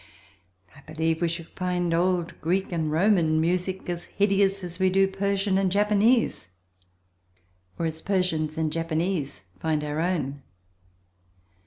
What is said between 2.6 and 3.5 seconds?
and Roman